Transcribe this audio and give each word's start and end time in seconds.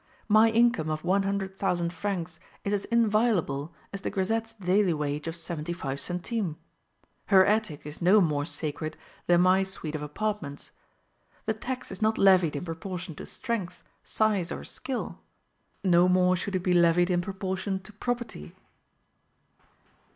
My 0.27 0.49
income 0.49 0.89
of 0.89 1.03
one 1.03 1.21
hundred 1.21 1.59
thousand 1.59 1.93
francs 1.93 2.39
is 2.63 2.73
as 2.73 2.85
inviolable 2.85 3.71
as 3.93 4.01
the 4.01 4.09
grisette's 4.09 4.55
daily 4.55 4.95
wage 4.95 5.27
of 5.27 5.35
seventy 5.35 5.73
five 5.73 5.99
centimes; 5.99 6.55
her 7.27 7.45
attic 7.45 7.85
is 7.85 8.01
no 8.01 8.19
more 8.19 8.43
sacred 8.45 8.97
than 9.27 9.41
my 9.41 9.61
suite 9.61 9.93
of 9.93 10.01
apartments. 10.01 10.71
The 11.45 11.53
tax 11.53 11.91
is 11.91 12.01
not 12.01 12.17
levied 12.17 12.55
in 12.55 12.65
proportion 12.65 13.13
to 13.17 13.27
strength, 13.27 13.83
size, 14.03 14.51
or 14.51 14.63
skill: 14.63 15.19
no 15.83 16.09
more 16.09 16.35
should 16.35 16.55
it 16.55 16.63
be 16.63 16.73
levied 16.73 17.11
in 17.11 17.21
proportion 17.21 17.79
to 17.81 17.93
property. 17.93 18.55